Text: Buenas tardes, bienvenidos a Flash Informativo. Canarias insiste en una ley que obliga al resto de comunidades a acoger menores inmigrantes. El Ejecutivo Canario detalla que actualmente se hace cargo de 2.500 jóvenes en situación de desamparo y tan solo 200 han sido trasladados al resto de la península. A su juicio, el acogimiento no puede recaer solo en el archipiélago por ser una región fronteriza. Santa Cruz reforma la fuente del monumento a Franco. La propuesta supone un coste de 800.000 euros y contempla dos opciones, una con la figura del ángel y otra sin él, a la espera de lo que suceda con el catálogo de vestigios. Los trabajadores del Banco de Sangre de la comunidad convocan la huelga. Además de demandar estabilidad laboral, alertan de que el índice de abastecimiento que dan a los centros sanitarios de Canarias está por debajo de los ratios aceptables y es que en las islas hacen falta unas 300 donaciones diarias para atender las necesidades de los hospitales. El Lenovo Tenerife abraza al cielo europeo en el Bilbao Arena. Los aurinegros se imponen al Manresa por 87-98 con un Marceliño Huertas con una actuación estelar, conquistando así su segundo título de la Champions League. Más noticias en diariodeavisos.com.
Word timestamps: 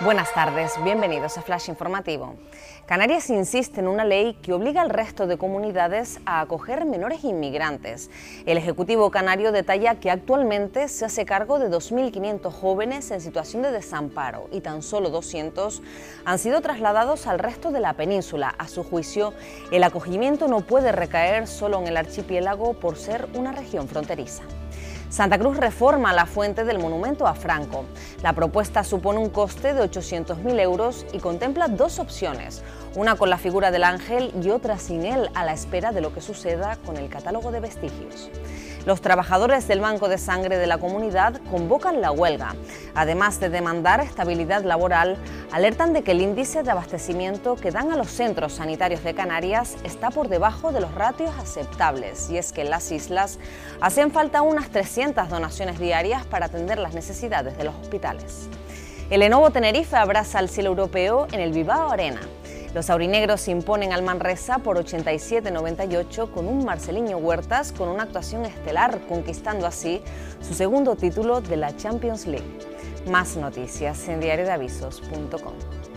Buenas 0.00 0.34
tardes, 0.34 0.72
bienvenidos 0.82 1.38
a 1.38 1.42
Flash 1.42 1.68
Informativo. 1.68 2.34
Canarias 2.84 3.30
insiste 3.30 3.78
en 3.78 3.86
una 3.86 4.04
ley 4.04 4.34
que 4.42 4.52
obliga 4.52 4.82
al 4.82 4.90
resto 4.90 5.28
de 5.28 5.38
comunidades 5.38 6.18
a 6.26 6.40
acoger 6.40 6.84
menores 6.84 7.22
inmigrantes. 7.22 8.10
El 8.44 8.58
Ejecutivo 8.58 9.12
Canario 9.12 9.52
detalla 9.52 9.94
que 10.00 10.10
actualmente 10.10 10.88
se 10.88 11.04
hace 11.04 11.24
cargo 11.24 11.60
de 11.60 11.70
2.500 11.70 12.50
jóvenes 12.50 13.12
en 13.12 13.20
situación 13.20 13.62
de 13.62 13.70
desamparo 13.70 14.48
y 14.50 14.62
tan 14.62 14.82
solo 14.82 15.10
200 15.10 15.80
han 16.24 16.38
sido 16.40 16.60
trasladados 16.60 17.28
al 17.28 17.38
resto 17.38 17.70
de 17.70 17.78
la 17.78 17.92
península. 17.92 18.52
A 18.58 18.66
su 18.66 18.82
juicio, 18.82 19.32
el 19.70 19.84
acogimiento 19.84 20.48
no 20.48 20.62
puede 20.62 20.90
recaer 20.90 21.46
solo 21.46 21.78
en 21.78 21.86
el 21.86 21.96
archipiélago 21.96 22.74
por 22.74 22.96
ser 22.96 23.28
una 23.34 23.52
región 23.52 23.86
fronteriza. 23.86 24.42
Santa 25.14 25.38
Cruz 25.38 25.56
reforma 25.58 26.12
la 26.12 26.26
fuente 26.26 26.64
del 26.64 26.80
monumento 26.80 27.28
a 27.28 27.36
Franco. 27.36 27.84
La 28.20 28.32
propuesta 28.32 28.82
supone 28.82 29.20
un 29.20 29.30
coste 29.30 29.72
de 29.72 29.80
800.000 29.80 30.58
euros 30.58 31.06
y 31.12 31.20
contempla 31.20 31.68
dos 31.68 32.00
opciones, 32.00 32.64
una 32.96 33.14
con 33.14 33.30
la 33.30 33.38
figura 33.38 33.70
del 33.70 33.84
ángel 33.84 34.32
y 34.42 34.50
otra 34.50 34.76
sin 34.76 35.04
él, 35.04 35.30
a 35.34 35.44
la 35.44 35.52
espera 35.52 35.92
de 35.92 36.00
lo 36.00 36.12
que 36.12 36.20
suceda 36.20 36.78
con 36.84 36.96
el 36.96 37.08
catálogo 37.08 37.52
de 37.52 37.60
vestigios. 37.60 38.28
Los 38.86 39.00
trabajadores 39.00 39.66
del 39.66 39.80
Banco 39.80 40.10
de 40.10 40.18
Sangre 40.18 40.58
de 40.58 40.66
la 40.66 40.76
comunidad 40.76 41.40
convocan 41.50 42.02
la 42.02 42.10
huelga. 42.10 42.54
Además 42.94 43.40
de 43.40 43.48
demandar 43.48 44.00
estabilidad 44.00 44.62
laboral, 44.62 45.16
alertan 45.52 45.94
de 45.94 46.02
que 46.02 46.10
el 46.10 46.20
índice 46.20 46.62
de 46.62 46.70
abastecimiento 46.70 47.56
que 47.56 47.70
dan 47.70 47.90
a 47.92 47.96
los 47.96 48.10
centros 48.10 48.52
sanitarios 48.52 49.02
de 49.02 49.14
Canarias 49.14 49.76
está 49.84 50.10
por 50.10 50.28
debajo 50.28 50.70
de 50.70 50.82
los 50.82 50.92
ratios 50.94 51.30
aceptables 51.38 52.28
y 52.28 52.36
es 52.36 52.52
que 52.52 52.60
en 52.60 52.68
las 52.68 52.92
islas 52.92 53.38
hacen 53.80 54.10
falta 54.10 54.42
unas 54.42 54.68
300 54.68 55.30
donaciones 55.30 55.78
diarias 55.78 56.26
para 56.26 56.46
atender 56.46 56.78
las 56.78 56.92
necesidades 56.92 57.56
de 57.56 57.64
los 57.64 57.74
hospitales. 57.76 58.50
El 59.08 59.20
Lenovo 59.20 59.50
Tenerife 59.50 59.96
abraza 59.96 60.38
al 60.38 60.50
cielo 60.50 60.70
europeo 60.70 61.26
en 61.32 61.40
el 61.40 61.52
Bilbao 61.52 61.90
Arena. 61.90 62.20
Los 62.74 62.90
aurinegros 62.90 63.40
se 63.42 63.52
imponen 63.52 63.92
al 63.92 64.02
Manresa 64.02 64.58
por 64.58 64.84
87-98 64.84 66.28
con 66.32 66.48
un 66.48 66.64
Marceliño 66.64 67.18
Huertas 67.18 67.70
con 67.70 67.88
una 67.88 68.02
actuación 68.02 68.44
estelar, 68.44 69.00
conquistando 69.08 69.64
así 69.64 70.02
su 70.42 70.54
segundo 70.54 70.96
título 70.96 71.40
de 71.40 71.56
la 71.56 71.76
Champions 71.76 72.26
League. 72.26 72.58
Más 73.08 73.36
noticias 73.36 74.08
en 74.08 74.18
diariodeavisos.com. 74.18 75.93